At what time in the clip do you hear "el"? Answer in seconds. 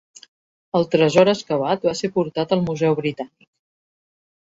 0.77-0.85